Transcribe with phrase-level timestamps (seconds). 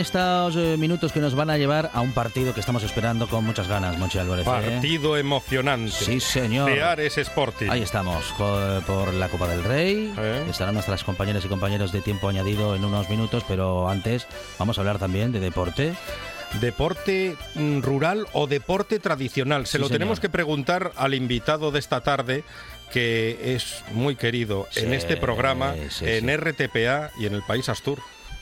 [0.00, 3.44] Estos eh, minutos que nos van a llevar a un partido que estamos esperando con
[3.44, 4.46] muchas ganas, Monchi Álvarez.
[4.46, 4.50] ¿eh?
[4.50, 5.92] Partido emocionante.
[5.92, 6.70] Sí, señor.
[6.70, 7.68] De Ares Sporting.
[7.70, 10.12] Ahí estamos, jo- por la Copa del Rey.
[10.18, 10.44] ¿Eh?
[10.50, 14.26] Estarán nuestras compañeras y compañeros de tiempo añadido en unos minutos, pero antes
[14.58, 15.94] vamos a hablar también de deporte.
[16.60, 19.66] ¿Deporte mm, rural o deporte tradicional?
[19.66, 19.98] Se Sí, lo señor.
[19.98, 22.42] tenemos que preguntar al invitado de esta tarde,
[22.92, 26.28] que es muy querido en este programa, sí, en.
[26.28, 28.00] RTPA y en el País Astur.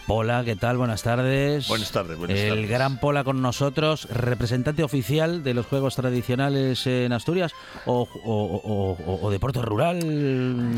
[0.08, 0.78] Pola, ¿qué tal?
[0.78, 1.68] Buenas tardes.
[1.68, 2.68] Buenas tardes, buenas El tardes.
[2.70, 7.52] gran Pola con nosotros, representante oficial de los Juegos Tradicionales en Asturias
[7.84, 9.98] o, o- o- o- o deporte rural.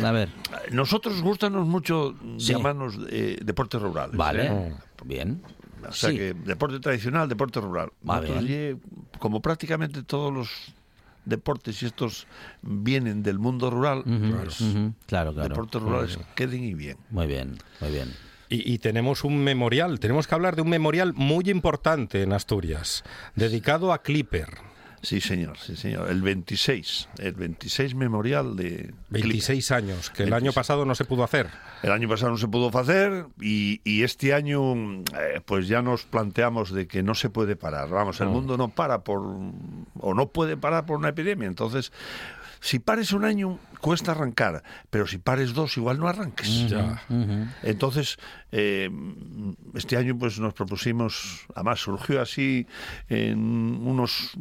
[0.05, 0.31] A ver,
[0.73, 2.53] Nosotros gustanos mucho Sí.
[2.55, 4.17] llamarnos eh, deportes rurales.
[4.17, 4.75] vale, ¿eh?
[5.05, 5.41] bien.
[5.89, 6.17] O sea Sí.
[6.17, 7.91] que deporte tradicional, deporte rural.
[8.03, 8.79] Nosotros
[9.21, 10.49] como prácticamente todos los
[11.25, 12.27] deportes y estos
[12.63, 14.59] vienen del mundo rural, Ujú, pues,
[15.07, 15.49] Claro, claro.
[15.51, 16.97] deportes rurales queden y bien.
[17.11, 18.13] Muy bien, muy bien.
[18.51, 23.05] Y, y tenemos un memorial, tenemos que hablar de un memorial muy importante en Asturias,
[23.35, 24.71] dedicado a Clipper.
[25.03, 26.11] Sí, señor, sí, señor.
[26.11, 28.93] El 26, el 26 memorial de...
[29.09, 30.55] 26 años, que el año 26.
[30.55, 31.49] pasado no se pudo hacer.
[31.83, 36.05] El año pasado no se pudo hacer y, y este año eh, pues ya nos
[36.05, 37.89] planteamos de que no se puede parar.
[37.89, 39.23] Vamos, el mundo no para por
[40.01, 41.49] o no puede parar por una epidemia.
[41.49, 41.93] Entonces,
[42.61, 46.69] si pares un año cuesta arrancar, pero si pares dos igual no arranques.
[46.69, 47.03] Ya.
[47.09, 47.47] Ujú.
[47.63, 48.19] Entonces,
[48.53, 48.91] eh,
[49.75, 52.67] este año pues nos propusimos, además surgió así
[53.09, 53.39] en
[53.87, 54.33] unos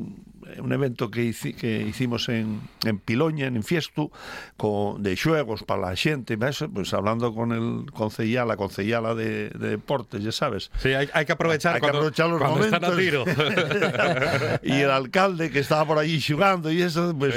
[0.57, 4.11] un evento que, hici- que hicimos en, en Piloña, en Infiestu,
[4.57, 9.49] con, de xuegos para la e eso, pues hablando con el concejal, la concejala de,
[9.51, 10.71] de deportes, ya sabes.
[10.81, 13.25] Sí, hay, hay que aprovechar Hay que cuando, aprovechar los cuando están a tiro.
[13.25, 14.59] momentos.
[14.63, 17.35] y el alcalde que estaba por allí jugando y eso, pues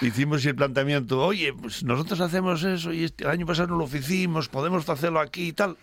[0.00, 3.84] hicimos el planteamiento, oye, pues nosotros hacemos eso y este, el año pasado no lo
[3.84, 5.76] hicimos, podemos hacerlo aquí y tal.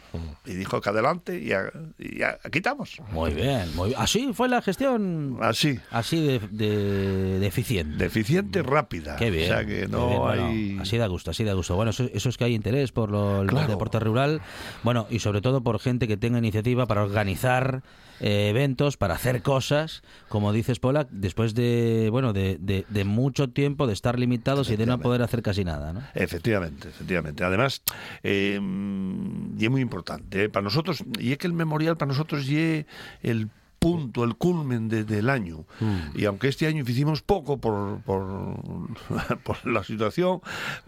[0.45, 2.97] Y dijo que adelante y, a- y a- aquí estamos.
[3.11, 4.01] Muy bien, muy bien.
[4.01, 8.03] Así fue la gestión, Así, así de, de- de eficiente.
[8.03, 9.15] deficiente, rápida.
[9.15, 9.51] Qué bien.
[9.51, 10.77] O sea que no bien, bueno, hay...
[10.81, 11.75] así da gusto, así da gusto.
[11.75, 13.67] Bueno, eso, eso es que hay interés por lo, el Claro.
[13.67, 14.41] deporte rural,
[14.83, 17.83] bueno, y sobre todo por gente que tenga iniciativa para organizar
[18.19, 23.49] eh, eventos, para hacer cosas, como dices, Pola, después de, bueno, de, de- de mucho
[23.49, 26.01] tiempo de estar limitados y de no poder hacer casi nada, ¿no?
[26.15, 27.43] Efectivamente, efectivamente.
[27.43, 27.83] Además,
[28.23, 28.59] eh,
[29.59, 30.45] y es muy importante.
[30.45, 32.85] eh, Para nosotros, y es que el memorial para nosotros y
[33.21, 33.49] el
[33.79, 35.65] punto, el culmen de- del año.
[36.15, 38.57] Y aunque este año hicimos poco por, por,
[39.43, 40.39] por la situación,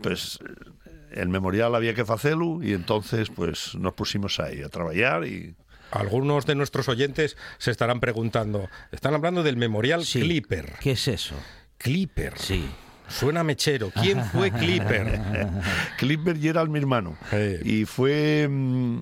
[0.02, 0.40] pues
[0.86, 5.56] eh, el memorial había que hacerlo y entonces pues nos pusimos ahí a trabajar y
[5.92, 10.22] Algunos de nuestros oyentes se estarán preguntando, están hablando del memorial Sí.
[10.22, 10.74] Clipper.
[10.82, 11.36] ¿Qué es eso?
[11.78, 12.34] Clipper.
[12.38, 12.66] Sí.
[13.08, 13.92] Suena mechero.
[14.02, 15.20] ¿Quién fue Clipper?
[15.98, 17.18] Clipper y era mi hermano.
[17.64, 19.02] Y fue mm,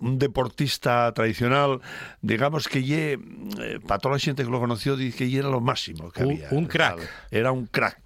[0.00, 1.80] un deportista tradicional,
[2.20, 5.48] digamos que ye, eh, para toda la gente que lo conoció, dice que ye era
[5.48, 6.48] lo máximo que Un- había.
[6.50, 6.98] un crack.
[7.30, 7.98] Era un crack.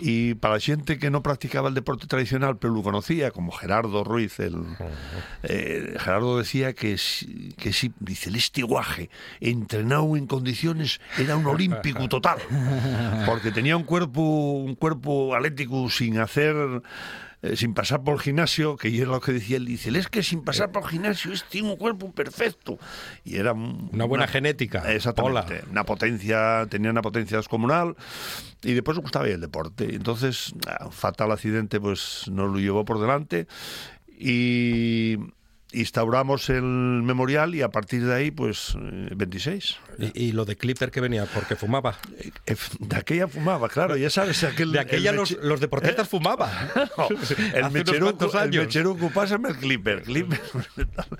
[0.00, 4.02] Y para la gente que no practicaba el deporte tradicional, pero lo conocía, como Gerardo
[4.02, 4.56] Ruiz, el,
[5.42, 9.10] eh, Gerardo decía que, si- que si, dice, el estiguaje,
[9.40, 12.38] entrenado en condiciones, era un olímpico total.
[13.26, 16.56] Porque tenía un cuerpo, un cuerpo atlético sin hacer
[17.42, 20.22] eh, sin pasar por el gimnasio, que era lo que decía él, dice, es que
[20.22, 22.78] sin pasar por el gimnasio es, tiene un cuerpo perfecto.
[23.24, 24.92] Y era un- Una buena genética.
[24.92, 25.54] Exactamente.
[25.60, 25.64] Hola.
[25.70, 27.96] Una potencia, tenía una potencia descomunal
[28.62, 29.94] y después le gustaba el deporte.
[29.94, 33.46] Entonces, ah, un fatal accidente, pues nos lo llevó por delante
[34.18, 35.16] y
[35.72, 39.76] instauramos el memorial y a partir de ahí, pues, eh, 26.
[39.98, 41.96] Y, y lo de Clipper que venía, porque fumaba.
[42.46, 44.72] Eh, De aquella fumaba, claro, ya sabes, aquel...
[44.72, 46.50] De aquella el los, los deportistas fumaban.
[46.96, 47.08] No,
[47.54, 50.40] el mecheruco, el pásame el clipper, clipper.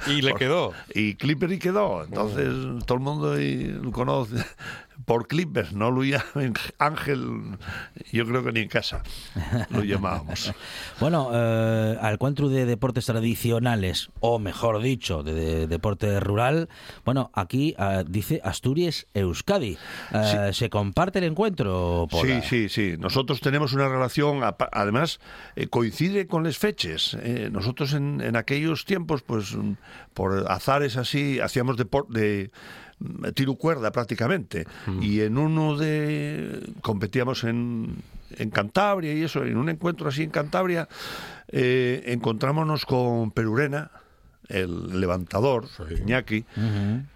[0.06, 0.72] Y le quedó.
[0.94, 2.05] Y clipper y quedó.
[2.05, 2.48] Entonces,
[2.87, 4.37] todo el mundo lo conoce.
[5.05, 7.59] Por Clippers, no llaman Ángel,
[8.12, 9.03] yo creo que ni en casa
[9.71, 10.53] lo llamábamos.
[11.00, 16.69] bueno, eh, al encuentro de deportes tradicionales, o mejor dicho, de, deporte rural,
[17.05, 19.79] bueno, aquí eh, dice Asturias Euskadi.
[20.12, 22.09] Eh, ¿Se comparte el encuentro?
[22.23, 22.94] Sí, sí, sí.
[22.99, 24.41] Nosotros tenemos una relación,
[24.73, 25.21] además,
[25.71, 27.17] coincide con las fechas.
[27.50, 29.56] nosotros en, en, aquellos tiempos, pues
[30.15, 32.50] por azares así, hacíamos deporte de
[33.34, 34.66] tiro cuerda prácticamente.
[34.87, 35.02] Mm.
[35.02, 36.72] Y en uno de.
[36.81, 37.96] competíamos en,
[38.38, 40.88] en Cantabria y eso, en un encuentro así en Cantabria,
[41.49, 43.90] eh, encontrámonos con Perurena,
[44.49, 46.44] el levantador, Iñaki,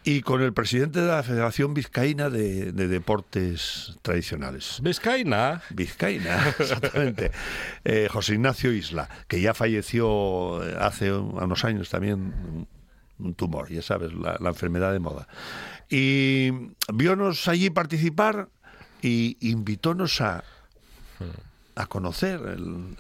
[0.04, 4.78] y con el presidente de la Federación Vizcaína de, Deportes Tradicionales.
[4.82, 5.62] ¿Vizcaína?
[5.70, 7.30] Vizcaína, exactamente.
[7.84, 12.66] Eh, José Ignacio Isla, que ya falleció hace unos años también,
[13.18, 15.28] un tumor, ya sabes, la, la enfermedad de moda.
[15.88, 16.50] Y
[16.92, 18.48] vionos allí participar
[19.02, 20.42] y invitónos a,
[21.74, 22.40] a conocer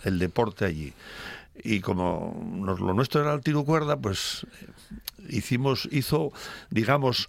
[0.04, 0.92] el, deporte allí.
[1.64, 4.46] Y como lo nuestro era el tiro cuerda, pues
[5.28, 6.32] hicimos, hizo,
[6.70, 7.28] digamos,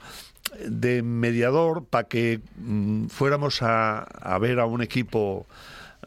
[0.68, 5.46] de mediador para que mm, fuéramos a, a, ver a un equipo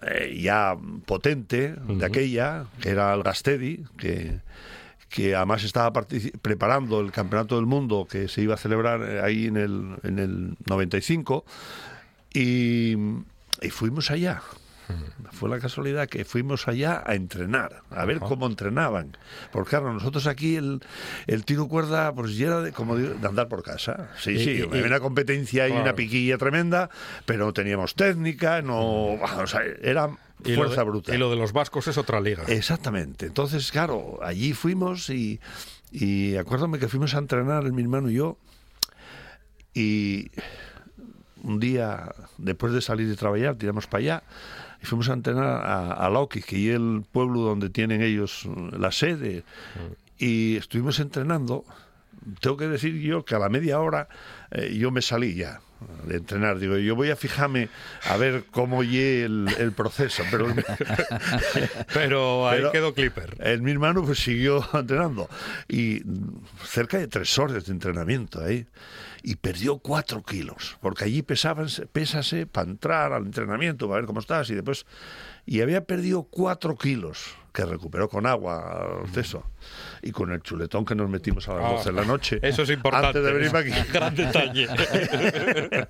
[0.03, 4.41] eh, ya potente de aquella, que era el Gastedi, que
[5.11, 5.93] que además estaba
[6.41, 10.19] preparando el Campeonato del Mundo que se iba a celebrar eh, ahí en el, en
[10.21, 11.45] el 95
[12.33, 12.95] y,
[13.61, 14.41] y fuimos allá.
[15.33, 19.17] Fue la casualidad que fuimos allá a entrenar, a ver cómo entrenaban.
[19.53, 20.81] Porque claro, nosotros aquí el,
[21.27, 24.11] el tiro cuerda, pues ya era de, como de andar por casa.
[24.19, 26.91] Sí, sí, había una competencia y una piquilla tremenda,
[27.27, 30.11] pero no teníamos técnica, no, o sea, era
[30.43, 31.15] fuerza bruta.
[31.15, 32.45] Y lo de los vascos es otra liga.
[32.49, 33.27] Exactamente.
[33.27, 35.41] Entonces, claro, allí fuimos y,
[35.91, 38.39] y acuérdame que fuimos a entrenar mi hermano y yo.
[39.73, 40.31] Y
[41.43, 44.23] un día, después de salir de trabajar, tiramos para allá
[44.83, 48.93] y fuimos a entrenar a, a Lauki, que es el pueblo donde tienen ellos la
[48.93, 49.45] sede.
[50.19, 51.65] Y estuvimos entrenando.
[52.41, 54.09] Tengo que decir yo que a la media hora
[54.51, 55.61] eh, yo me salí ya
[56.05, 56.59] de entrenar.
[56.59, 57.69] Digo, yo voy a fijarme
[58.05, 60.23] a ver cómo lle el, proceso.
[60.31, 60.47] Pero,
[61.95, 63.37] pero ahí quedó Clipper.
[63.41, 65.29] El, mi hermano pues siguió entrenando.
[65.69, 66.03] Y
[66.65, 68.67] cerca de tres horas de entrenamiento ahí.
[69.23, 70.79] Y perdió cuatro kilos.
[70.81, 74.49] Porque allí pesaban, pésase para entrar al entrenamiento, para ver cómo estás.
[74.51, 74.87] Y después.
[75.47, 79.25] Y había perdido cuatro kilos que recuperó con agua al
[80.03, 82.39] y con el chuletón que nos metimos a las 12 de la noche.
[82.43, 83.19] Eso es importante.
[83.19, 83.91] Antes de venir aquí.
[83.93, 84.69] Gran detalle.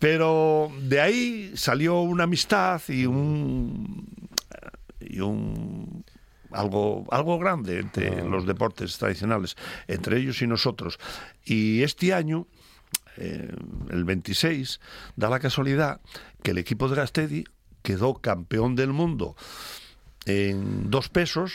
[0.00, 4.06] Pero de ahí salió una amistad y un
[5.00, 6.04] y un
[6.52, 9.56] algo algo grande entre los deportes tradicionales,
[9.88, 10.98] entre ellos y nosotros.
[11.44, 12.46] Y este año
[13.16, 13.50] eh,
[13.90, 14.80] el 26
[15.16, 16.00] da la casualidad
[16.42, 17.44] que el equipo de Gastedi
[17.82, 19.36] quedó campeón del mundo
[20.26, 21.52] en dos pesos,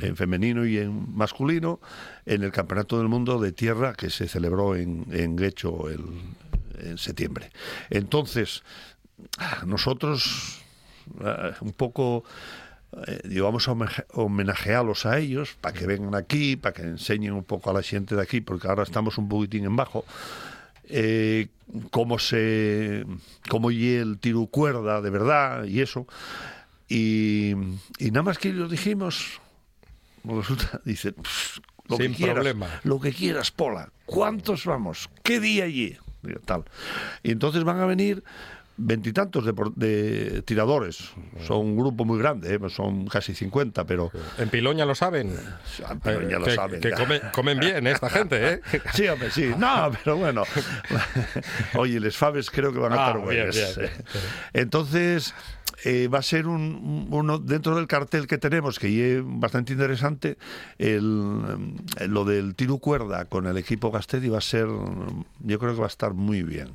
[0.00, 1.80] en femenino y en masculino,
[2.24, 6.02] en el Campeonato del Mundo de Tierra que se celebró en, en Guecho el,
[6.78, 7.50] en septiembre.
[7.90, 8.62] Entonces,
[9.66, 10.62] nosotros
[11.20, 12.24] ah, un poco
[13.06, 13.76] eh, vamos a
[14.14, 18.16] homenajearlos a ellos para que vengan aquí, para que enseñen un poco a la gente
[18.16, 20.04] de aquí, porque ahora estamos un poquitín en bajo.
[20.88, 21.48] Eh,
[21.90, 23.04] cómo se
[23.48, 26.06] cómo y el tiro cuerda de verdad y eso
[26.88, 27.54] y,
[28.00, 29.40] nada más que lo dijimos,
[30.24, 31.14] resulta, dice,
[31.88, 32.46] lo que quieras,
[32.84, 35.10] lo que quieras, Pola, ¿cuántos vamos?
[35.22, 35.96] ¿Qué día allí?
[36.44, 36.64] Tal.
[37.22, 38.24] Y entonces van a venir
[38.76, 41.10] veintitantos de, tiradores.
[41.46, 42.58] Son un grupo muy grande, ¿eh?
[42.68, 44.10] son casi 50, pero...
[44.38, 45.34] En Piloña lo saben.
[45.88, 46.80] En Piloña lo que, saben.
[46.80, 46.92] Que
[47.32, 48.60] comen, bien esta gente, ¿eh?
[48.92, 49.52] Sí, hombre, sí.
[49.56, 50.44] No, pero bueno.
[51.74, 53.56] Oye, les Faves creo que van a estar buenos.
[54.52, 55.34] Entonces...
[55.88, 60.36] Eh, va a ser un, uno dentro del cartel que tenemos, que es bastante interesante,
[60.78, 65.74] el, eh, lo del tiro cuerda con el equipo Gastedi va a ser, yo creo
[65.74, 66.70] que va a estar muy bien,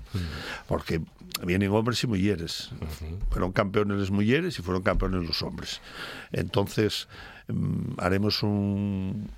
[0.65, 1.01] porque
[1.45, 2.71] vienen hombres y mujeres.
[3.31, 5.81] Fueron campeones las mujeres y fueron campeones los hombres.
[6.31, 7.09] Entonces,
[7.49, 9.29] mm, haremos un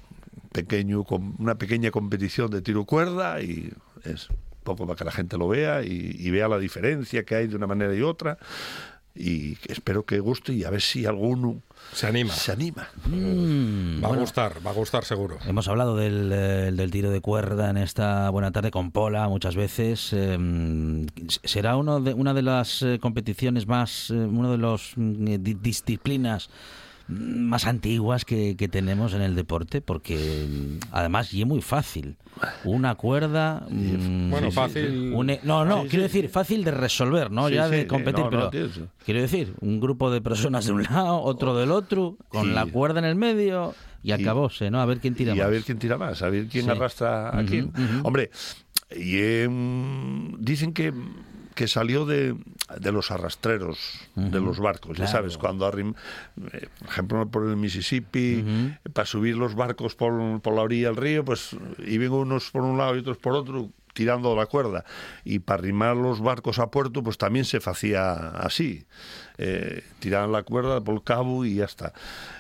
[0.52, 1.04] pequeño,
[1.40, 4.28] una pequeña competición de tiro cuerda y es
[4.64, 7.56] poco para que la gente lo vea y, y, vea la diferencia que hay de
[7.56, 8.38] una manera y otra
[9.16, 12.34] y espero que guste y a ver si alguno se anima.
[12.34, 12.88] Se anima.
[13.06, 15.38] Mm, va a gustar, va a gustar seguro.
[15.46, 19.56] Hemos hablado del, eh, del, tiro de cuerda en esta buena tarde con Pola muchas
[19.56, 20.14] veces.
[20.14, 21.06] Em,
[21.44, 26.50] será uno de, una de las eh, competiciones más, eh, una de las mm, disciplinas
[27.14, 30.16] más antiguas que, que tenemos en el deporte, porque
[30.50, 32.18] mm, además y es muy fácil.
[32.64, 33.66] Una cuerda.
[33.70, 36.14] mm, Bueno, fácil- un- no, no, Sí, quiero sí.
[36.14, 38.82] decir, fácil de resolver, no Sí, ya de competir, no, pero no, tío, sí.
[39.06, 42.66] quiero decir, un grupo de personas de un lado, otro del otro, con Y- la
[42.66, 44.82] cuerda en el medio y acabóse, ¿no?
[44.82, 45.52] A ver quién tira y a más.
[45.52, 47.72] ver quién tira más, a ver quién arrastra a quién.
[48.04, 48.32] Hombre,
[48.96, 50.94] y, em, dicen que,
[51.56, 52.36] que salió de,
[52.80, 55.94] de los arrastreros de los barcos, ya sabes, cuando arrim,
[56.54, 58.44] eh, por ejemplo por el Mississippi,
[58.94, 62.78] para subir los barcos por, por la orilla del río, pues iban unos por un
[62.78, 64.86] lado y otros por otro tirando la cuerda.
[65.24, 68.86] Y para arrimar los barcos a puerto pues también se hacía así.
[69.38, 71.94] Eh, tiraban la cuerda por el cabo y ya está.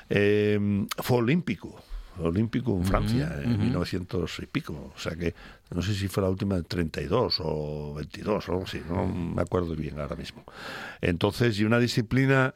[0.09, 1.81] Eh, fue olímpico
[2.19, 5.33] olímpico en Francia en 1900 y pico o sea que
[5.73, 9.41] no sé si fue la última de 32 o 22 o algo así no me
[9.41, 10.43] acuerdo bien ahora mismo
[11.01, 12.53] entonces y una disciplina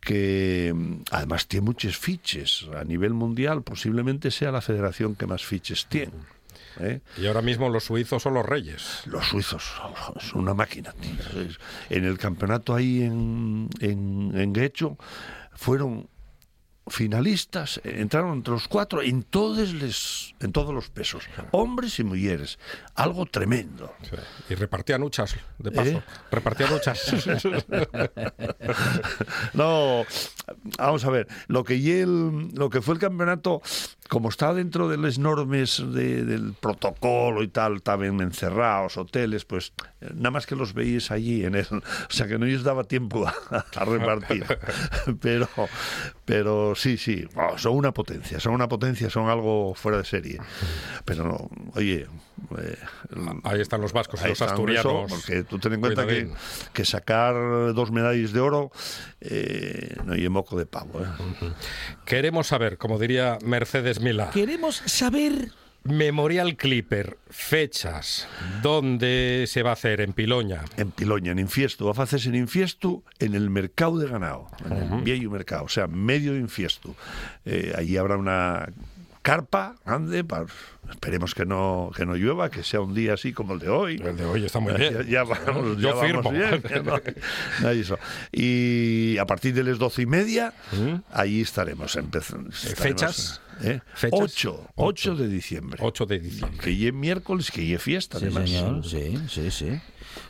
[0.00, 5.44] que mm, además tiene muchos fiches a nivel mundial posiblemente sea la federación que más
[5.44, 6.12] fiches tiene
[6.80, 7.00] ¿eh?
[7.18, 9.02] Y ahora mismo los suizos son los reyes.
[9.06, 9.62] Los suizos
[10.18, 10.92] son una máquina.
[10.92, 11.12] tío.
[11.90, 14.96] En el campeonato ahí en, en, en Guecho
[15.54, 16.08] fueron
[16.88, 22.58] finalistas, entraron entre los cuatro en todos, les, en todos los pesos, hombres y mujeres.
[22.94, 23.94] Algo tremendo.
[24.02, 24.16] Sí.
[24.50, 25.90] Y repartían huchas, de paso.
[25.90, 26.02] ¿Eh?
[26.30, 27.00] Repartían huchas.
[29.54, 30.04] No,
[30.78, 33.60] vamos a ver, lo que, y el, lo que fue el campeonato,
[34.12, 39.72] como está dentro de las normas de- del protocolo y tal, estaban encerrados, hoteles, pues
[40.02, 42.84] eh, nada más que los veíais allí en el, o sea que no les daba
[42.84, 43.34] tiempo a,
[43.74, 44.44] a repartir.
[45.22, 45.48] Pero,
[46.24, 50.38] pero sí, sí, oh, son una potencia, son una potencia, son algo fuera de serie.
[51.04, 52.06] Pero no, oye,
[52.58, 52.76] eh,
[53.44, 54.84] Ahí están los vascos y los asturianos.
[54.84, 56.30] eso, porque tú ten en cuenta que,
[56.72, 57.34] que sacar
[57.74, 58.70] dos medallas de oro
[59.20, 61.00] eh, no hay moco de pavo.
[61.02, 61.52] ¿eh?
[62.04, 65.50] Queremos saber, como diría Mercedes Queremos saber
[65.84, 68.28] Memorial Clipper, fechas,
[68.62, 70.62] dónde se va a hacer, en Piloña.
[70.76, 74.72] En Piloña, en Infiesto, va a hacerse en Infiesto en el mercado de ganado, en
[74.94, 76.94] el viejo mercado, o sea, medio de Infiesto.
[77.44, 78.68] Eh, allí habrá una
[79.22, 80.46] carpa grande, para,
[80.90, 84.02] esperemos que no, que no llueva, que sea un día así como el de hoy.
[84.04, 84.94] El de hoy está muy bien.
[84.94, 86.30] Ya, ya vamos, Yo ya vamos firmo.
[86.30, 87.14] bien, que no hay-
[87.60, 87.98] no hay eso.
[88.32, 90.52] Y a partir de las doce y media,
[91.12, 91.94] allí estaremos.
[91.96, 93.40] empezando ¿Fechas?
[93.62, 93.80] ¿Eh?
[93.94, 94.20] ¿Fechas?
[94.20, 95.78] 8, 8 de diciembre.
[95.82, 96.58] 8 de diciembre.
[96.62, 98.50] Que llegue miércoles, que llegue fiesta, Sí, además.
[98.50, 99.80] señor, sí, sí, sí.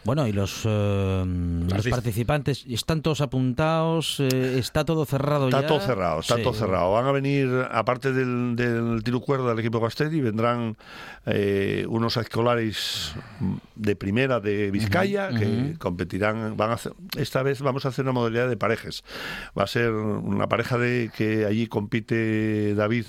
[0.05, 1.25] Bueno, y los, eh,
[1.73, 4.19] los participantes, ¿están todos apuntados?
[4.19, 5.59] Eh, ¿Está todo cerrado ya?
[5.59, 6.43] Está todo cerrado, está Sí.
[6.43, 6.93] todo cerrado.
[6.93, 10.77] Van a venir, aparte del, del tiro cuerda del equipo Gastedi, vendrán
[11.27, 13.15] eh, unos escolares
[13.77, 16.57] de primera de Vizcaya que competirán.
[16.57, 19.05] Van a hacer, esta vez vamos a hacer una modalidad de parejas.
[19.57, 23.05] Va a ser una pareja de que allí compite David.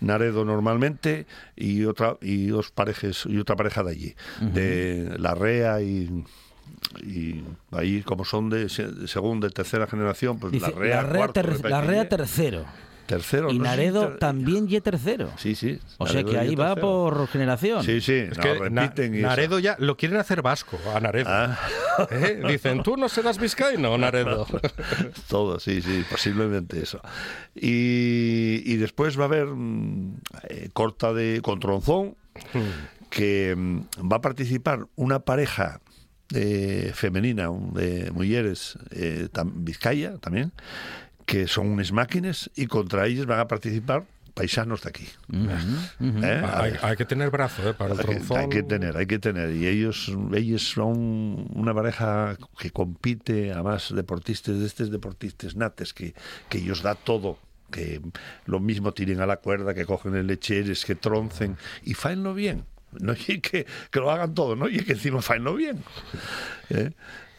[0.00, 1.26] Naredo normalmente
[1.56, 6.24] y otra y dos parejas y otra pareja de allí de la Rea y
[7.02, 7.42] y
[7.72, 11.02] ahí como son de, se- de segunda y tercera generación pues Dice, la Rea, la
[11.02, 12.64] Rea, cuarto, ter- la tercero.
[13.10, 15.30] Tercero Y no sé si Naredo también y tercero.
[15.36, 17.84] sí sí O sea que ahí va por generación.
[17.84, 19.26] sí sí Es no, que Na- repiten y eso.
[19.26, 21.28] Naredo ya lo quieren hacer vasco, a Naredo.
[21.30, 21.58] Ah.
[22.10, 22.40] ¿Eh?
[22.48, 24.46] Dicen, tú no serás vizcaíno, Naredo.
[25.28, 27.00] todo sí sí posiblemente eso
[27.54, 30.14] y, y después va a haber mm,
[30.48, 32.14] eh, corta de con tronzón
[33.10, 35.80] que mm, va a participar una pareja
[36.32, 40.52] eh, femenina un- de mujeres eh, tam- Vizcaya también
[41.30, 46.42] que son unas máquinas y contra ellas van a participar paisanos de aquí ¿Eh?
[46.44, 47.72] A hay, hay que tener brazo ¿eh?
[47.72, 48.36] para el Hay que, tronzón.
[48.36, 49.54] hay que tener, hay que tener.
[49.54, 56.14] Y ellos, ellos son una pareja que compite, además deportistas de estos deportistas nates, que,
[56.48, 57.38] que ellos da todo.
[57.70, 58.00] Que
[58.46, 62.64] lo mismo tiren a la cuerda, que cogen el lecheres, que troncen y faenlo bien.
[62.98, 64.68] No y que, que lo hagan todo, ¿no?
[64.68, 65.84] Y que encima faenlo bien.
[66.70, 66.90] ¿Eh?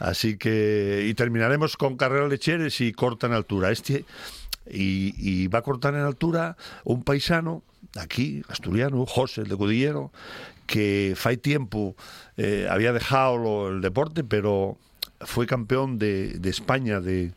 [0.02, 3.72] Así que, y terminaremos con carrera lecheres y corta en altura.
[3.72, 4.04] Este,
[4.68, 7.64] y, va a cortar en altura un paisano
[7.96, 10.12] aquí, asturiano, José, el de Cudillero,
[10.66, 11.96] que fai tiempo
[12.38, 14.78] eh, había dejado el deporte, pero
[15.20, 17.34] fue campeón de, de España de,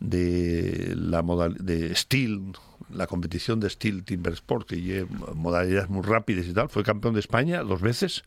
[0.00, 2.52] de la modal, de steel,
[2.92, 7.14] la competición de steel timber sport, que lleva modalidades muy rápidas y tal, fue campeón
[7.14, 8.24] de España dos veces,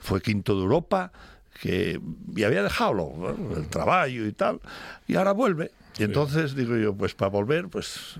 [0.00, 1.12] fue quinto de Europa,
[1.60, 2.00] que
[2.34, 3.56] y había dejado lo- ¿no?
[3.56, 4.60] el trabajo y tal,
[5.06, 5.70] y ahora vuelve.
[5.98, 8.18] Y entonces digo yo, pues para volver, pues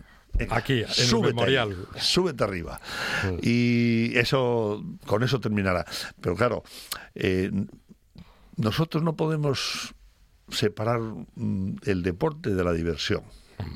[0.50, 1.68] Aquí, en el súbete memorial.
[1.94, 2.80] ahí, súbete arriba.
[3.42, 5.85] Y eso, con eso terminará.
[6.20, 6.62] Pero claro,
[7.14, 7.50] eh,
[8.56, 9.94] nosotros no podemos
[10.50, 11.00] separar
[11.35, 13.23] mm, el deporte de la diversión.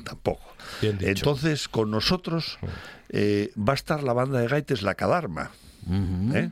[0.03, 0.43] Tampoco.
[0.81, 2.57] Entonces, con nosotros
[3.09, 5.51] eh, va a estar la banda de gaites La Cadarma.
[6.33, 6.49] ¿eh?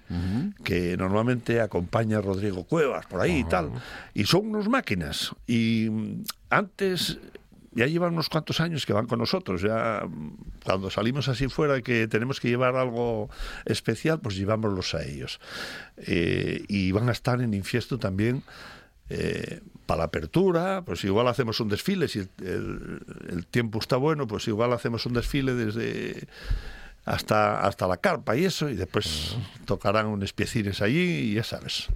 [0.63, 3.71] que normalmente acompaña a Rodrigo Cuevas por ahí y tal.
[4.13, 5.31] Y son unos máquinas.
[5.47, 7.17] Y mm, antes,
[7.71, 9.63] ya llevan unos cuantos años que van con nosotros.
[9.63, 13.29] Ya mm, cuando salimos así fuera que tenemos que llevar algo
[13.65, 15.39] especial, pues llevámoslos a ellos.
[15.97, 18.43] Eh, y van a estar en Infiesto también.
[19.09, 22.99] eh, para la apertura, pues igual hacemos un desfile, si el, el-
[23.29, 26.27] el tiempo está bueno, pues igual hacemos un desfile desde
[27.05, 29.35] hasta, hasta la carpa y eso, y después
[29.65, 31.87] tocarán unos piecines allí y ya sabes.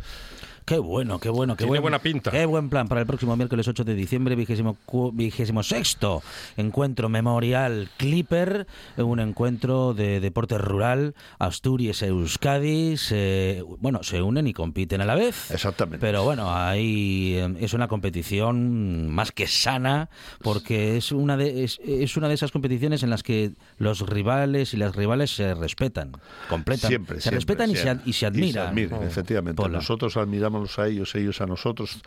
[0.67, 2.29] Qué bueno, qué bueno, qué Tiene buen, buena pinta.
[2.29, 6.21] Qué buen plan para el próximo miércoles 8 de diciembre, vigésimo, cu- vigésimo sexto
[6.57, 14.51] encuentro memorial Clipper, un encuentro de deporte rural, Asturias Euskadi, se, bueno, se unen y
[14.51, 15.51] compiten a la vez.
[15.51, 16.05] Exactamente.
[16.05, 20.09] Pero bueno, ahí eh, es una competición más que sana,
[20.43, 24.73] porque es una de es, es una de esas competiciones en las que los rivales
[24.73, 26.11] y las rivales se respetan,
[26.49, 28.01] completan, Siempre, se siempre, respetan y se, siempre.
[28.03, 28.67] ad- y se admiran.
[28.67, 29.55] admiran, efectivamente.
[29.61, 29.77] Pola.
[29.77, 32.01] Nosotros admiramos a ellos, ellos a nosotros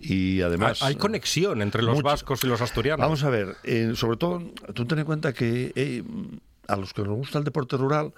[0.00, 0.82] y además...
[0.82, 2.04] Hay conexión entre los mucho.
[2.04, 3.04] vascos y los asturianos.
[3.04, 4.42] Vamos a ver, eh, sobre todo,
[4.74, 6.02] tú ten en cuenta que eh,
[6.68, 8.12] a los que nos gusta el deporte rural,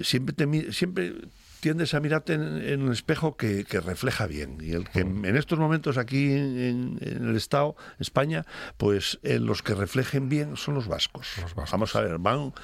[0.00, 1.14] siempre, te siempre
[1.60, 4.58] tiendes a mirarte en, en un espejo que, que refleja bien.
[4.62, 8.46] Y el que en estos momentos aquí en, en el Estado, España,
[8.78, 11.28] pues eh, los que reflejen bien son los vascos.
[11.42, 11.72] Los vascos.
[11.72, 12.54] Vamos a ver, van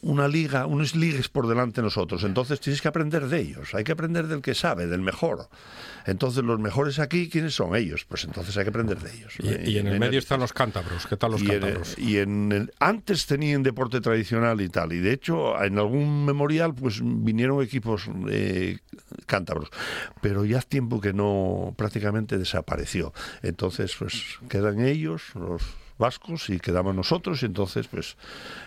[0.00, 2.24] una liga, unos ligues por delante de nosotros.
[2.24, 3.74] Entonces tienes que aprender de ellos.
[3.74, 5.48] Hay que aprender del que sabe, del mejor.
[6.06, 8.04] Entonces los mejores aquí, ¿quiénes son ellos?
[8.08, 9.34] Pues entonces hay que aprender de ellos.
[9.38, 11.06] Y, y en el medio están los cántabros.
[11.06, 11.98] ¿Qué tal los y en, cántabros?
[11.98, 16.74] y en el- antes tenían deporte tradicional y tal y de hecho en algún memorial
[16.74, 18.78] pues vinieron equipos eh,
[19.26, 19.68] cántabros
[20.20, 25.62] pero ya hace tiempo que no prácticamente desapareció entonces pues quedan ellos los
[25.98, 28.16] vascos y quedamos nosotros y entonces pues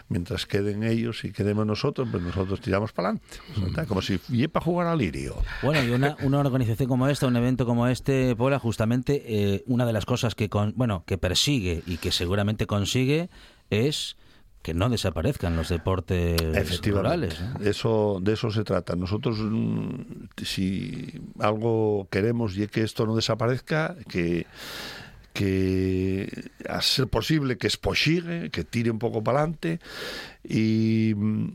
[0.09, 4.63] mientras queden ellos y quedemos nosotros pues nosotros tiramos para adelante como si y para
[4.63, 8.59] jugar al lirio Bueno, y una, una organización como esta, un evento como este, Pola,
[8.59, 13.29] justamente eh, una de las cosas que, con, bueno, que persigue y que seguramente consigue
[13.69, 14.17] es
[14.61, 16.91] que no desaparezcan los deportes Efectivamente.
[16.91, 17.39] rurales.
[17.39, 17.59] ¿no?
[17.63, 18.95] Eso, de eso se trata.
[18.95, 19.99] Nosotros, mm,
[20.43, 24.47] si algo queremos y es que esto no desaparezca, que
[25.35, 26.29] que
[26.69, 29.79] a ser posible que esposigue, que tire un poco para adelante
[30.43, 31.47] y mm,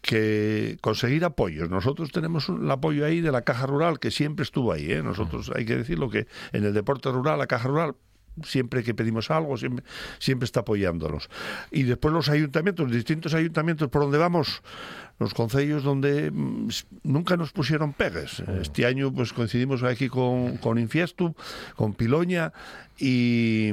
[0.00, 1.70] que conseguir apoyos.
[1.70, 4.90] Nosotros tenemos un- el apoyo ahí de la Caja Rural, que siempre estuvo ahí.
[4.90, 5.00] ¿eh?
[5.02, 7.94] Nosotros hay que decirlo que en el deporte rural, la Caja Rural
[8.44, 9.84] siempre que pedimos algo, siempre,
[10.18, 11.28] siempre está apoyándonos.
[11.70, 14.62] Y después los ayuntamientos, distintos ayuntamientos por donde vamos,
[15.18, 16.68] los concellos donde mm,
[17.04, 18.40] nunca nos pusieron pegues.
[18.60, 21.34] Este año pues coincidimos aquí con, con Infiestu,
[21.76, 22.52] con Piloña
[22.98, 23.70] y...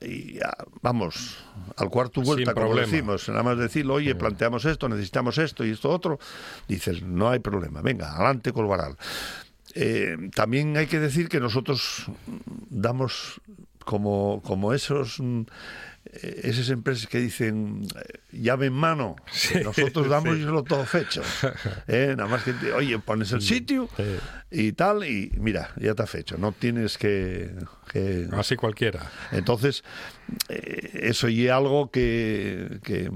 [0.00, 1.38] y, ah, vamos
[1.76, 5.90] al cuarto vuelta como decimos nada más decirlo oye planteamos esto necesitamos esto y esto
[5.90, 6.18] otro
[6.66, 8.96] dices no hay problema venga adelante con el varal
[9.78, 12.06] eh, también hay que decir que nosotros
[12.70, 13.42] damos
[13.86, 15.42] como, como esos mm,
[16.12, 19.16] eh, esas empresas que dicen eh, llave en mano,
[19.64, 21.22] nosotros damos lo todo fecho.
[21.88, 23.88] Eh, Nada más que, te- oye, pones el sitio
[24.50, 26.36] y tal, y mira, ya está fecho.
[26.38, 27.54] No tienes que.
[27.92, 29.10] que- Así cualquiera.
[29.32, 29.82] Entonces,
[30.48, 32.80] eh, eso y algo que.
[32.82, 33.10] que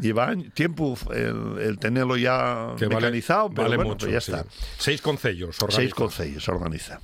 [0.00, 4.06] Lleva tiempo el, el tenerlo ya Que vale- mecanizado, pero vale bueno, mucho.
[4.06, 4.30] pues ya sí.
[4.32, 4.44] está.
[4.78, 5.96] Seis concellos Seis organizan.
[5.96, 7.00] concellos organiza.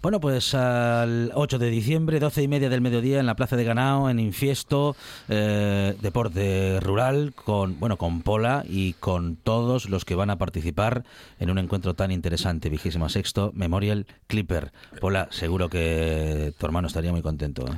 [0.00, 3.64] Bueno, pues al 8 de diciembre, 12 y media del mediodía, en la Plaza de
[3.64, 4.94] Ganao, en Infiesto,
[5.28, 11.02] eh, deporte rural, con, bueno, con Pola y con todos los que van a participar
[11.40, 14.70] en un encuentro tan interesante, vigésimo sexto, Memorial Clipper.
[15.00, 17.66] Pola, seguro que tu hermano estaría muy contento.
[17.66, 17.76] ¿eh?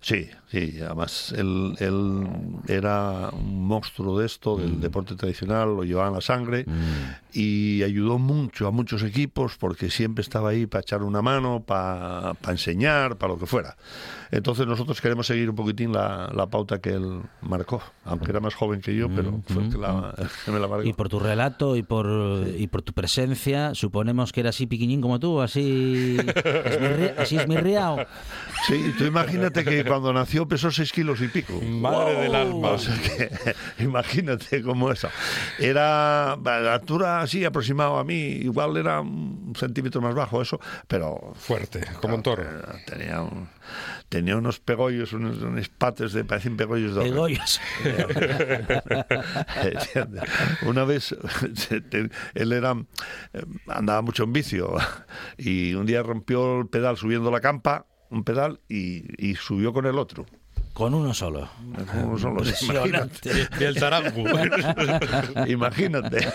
[0.00, 2.28] Sí, sí, además él, él
[2.68, 6.64] era un monstruo de esto, del deporte tradicional, lo llevaba en la sangre
[7.32, 12.34] y ayudó mucho a muchos equipos porque siempre estaba ahí para echar una mano, para,
[12.34, 13.76] para enseñar, para lo que fuera.
[14.30, 18.54] Entonces nosotros queremos seguir un poquitín la, la pauta que él marcó, aunque era más
[18.54, 20.84] joven que yo, pero fue el que, la, el que me la marcó.
[20.84, 25.00] Y por tu relato y por, y por tu presencia, suponemos que era así piquiñín
[25.00, 26.16] como tú, así
[27.18, 27.98] así esmirriao.
[28.66, 31.60] Sí, tú imagínate que cuando nació pesó seis kilos y pico.
[31.62, 32.70] Madre del alma.
[32.70, 33.30] O sea que,
[33.82, 35.08] imagínate cómo eso.
[35.58, 41.32] Era la altura así aproximado a mí, igual era un centímetro más bajo eso, pero
[41.36, 42.44] Fuerte, como un toro.
[42.86, 43.48] tenía, un-
[44.08, 47.02] tenía unos pegollos, unos, unos pates de parecen pegollos de.
[47.02, 47.60] Pegollos.
[50.66, 51.14] Una vez
[52.34, 52.72] él era
[53.32, 54.74] eh, andaba mucho en vicio
[55.36, 59.86] y un día rompió el pedal subiendo la campa, un pedal y, y subió con
[59.86, 60.26] el otro.
[60.72, 61.48] Con uno solo.
[61.90, 62.34] Con uno solo.
[62.44, 63.30] Impresionante.
[63.58, 64.26] Y el tarangu.
[65.46, 66.28] Imagínate.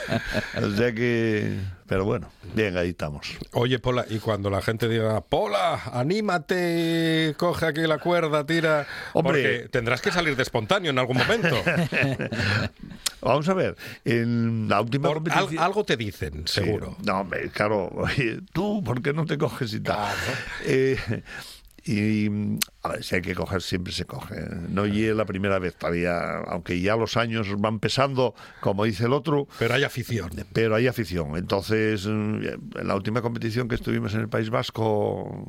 [0.63, 1.59] O sea que.
[1.85, 3.27] Pero bueno, bien, ahí estamos.
[3.51, 8.87] Oye, Pola, y cuando la gente diga, Pola, anímate, coge aquí la cuerda, tira.
[9.13, 9.31] Hombre.
[9.61, 11.55] Porque tendrás que salir de espontáneo en algún momento.
[13.21, 15.63] Vamos a ver, en la última Por- al- competición.
[15.63, 16.61] algo te dicen, Sí.
[16.61, 16.97] seguro.
[17.05, 17.89] No, hombre, claro.
[17.93, 20.09] oye, Tú, ¿por qué no te coges y tal?
[20.65, 20.97] Eh,
[21.85, 22.29] y
[22.83, 24.35] a ver, si hay que coger, siempre se coge.
[24.69, 29.13] No llegué la primera vez todavía, aunque ya los años van pesando, como dice el
[29.13, 30.29] otro, Pero hay afición.
[30.53, 31.35] pero hay afición.
[31.37, 32.43] Entonces, mm,
[32.79, 35.45] en la última competición que estuvimos en el País Vasco,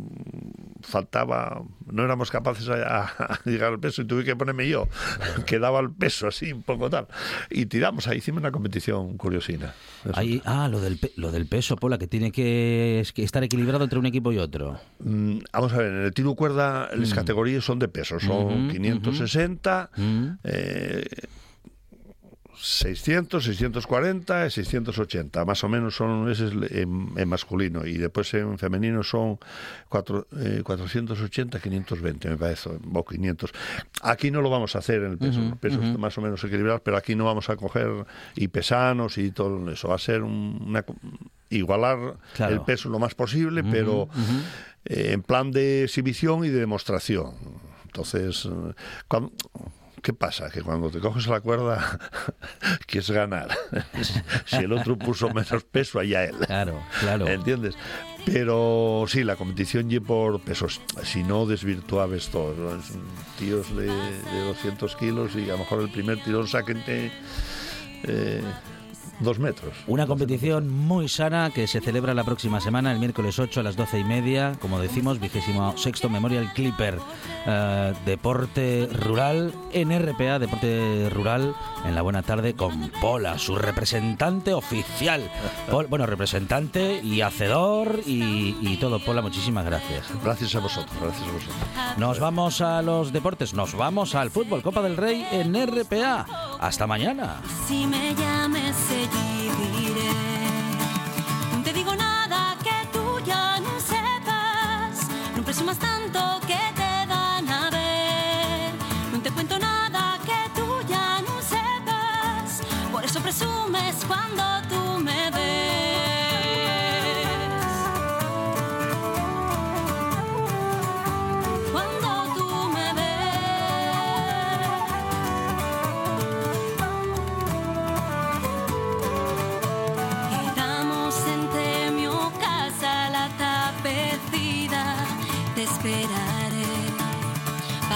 [0.82, 4.88] faltaba, no éramos capaces a, a llegar al peso y tuve que ponerme yo,
[5.46, 7.06] que daba el peso así, un poco tal.
[7.50, 9.74] Y tiramos, ahí hicimos una competición curiosina.
[10.14, 13.84] Ahí, ah, lo del, lo del peso, Pola, que tiene que, es que estar equilibrado
[13.84, 14.80] entre un equipo y otro.
[15.00, 18.72] Mm, Vamos a ver, en el tiro cuerda las categorías son de peso, son Ujú,
[18.72, 20.26] 560, Mm.
[20.44, 21.04] eh,
[22.64, 28.56] 600, 640, 680, más o menos son ese es en, en masculino y después en
[28.56, 29.38] femenino son
[29.88, 33.52] cuatro, eh, 480, 520 me parece, o 500.
[34.02, 36.42] Aquí no lo vamos a hacer en el peso, el peso está más o menos
[36.44, 37.90] equilibrado, pero aquí no vamos a coger
[38.36, 40.84] y pesanos y todo eso, va a ser un- una
[41.50, 42.54] igualar Claro.
[42.54, 44.08] el peso lo más posible, pero
[44.84, 47.32] eh, en plan de exhibición y de demostración.
[47.86, 48.72] Entonces, eh,
[49.08, 49.30] cuan-
[50.02, 50.50] ¿qué pasa?
[50.50, 51.98] Que cuando te coges la cuerda,
[52.86, 53.48] quieres ganar.
[54.46, 56.36] si el otro puso menos peso, allá él.
[56.46, 57.26] Claro, claro.
[57.28, 57.76] ¿Entiendes?
[58.26, 60.80] Pero sí, la competición y por pesos.
[61.04, 62.54] Si no, desvirtuabas todo.
[62.54, 62.78] ¿no?
[62.78, 63.02] Es un
[63.38, 67.10] Tíos de, de 200 kilos y a lo mejor el primer tirón saquen de,
[68.04, 68.42] eh,
[69.22, 69.72] dos metros.
[69.86, 73.76] Una competición muy sana que se celebra la próxima semana, el miércoles 8 a las
[73.76, 76.98] 12 y media, como decimos, vigésimo sexto Memorial Clipper,
[77.46, 81.54] eh, deporte rural, en RPA, deporte rural,
[81.86, 85.30] en la buena tarde con Pola, su representante oficial.
[85.70, 88.98] Pol- bueno, representante y hacedor y, y todo.
[89.04, 90.06] Pola, muchísimas gracias.
[90.22, 91.56] Gracias a vosotros, gracias a vosotros.
[91.98, 96.26] Nos vamos a los deportes, nos vamos al fútbol, Copa del Rey en RPA.
[96.62, 97.40] Hasta mañana.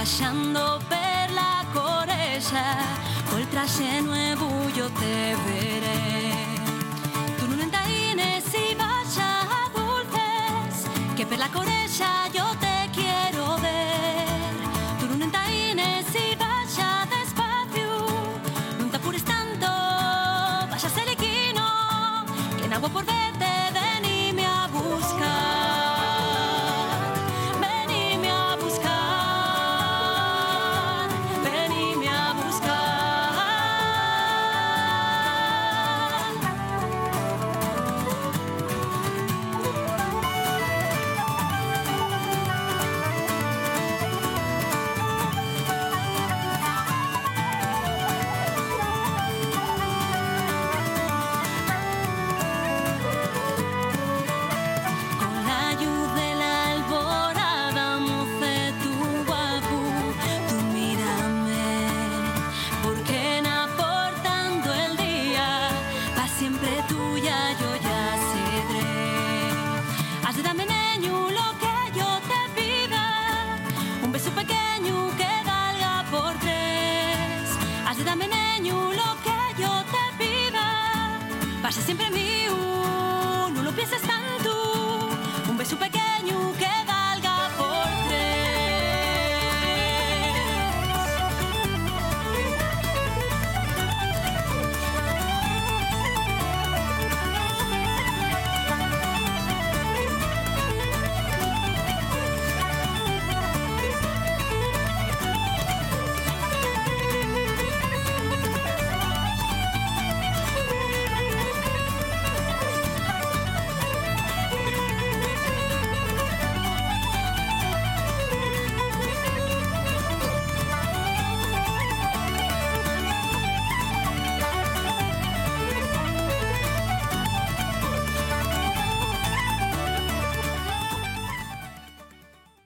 [0.06, 0.52] 想